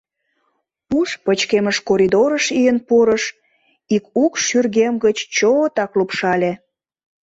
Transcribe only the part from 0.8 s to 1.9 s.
Пуш пычкемыш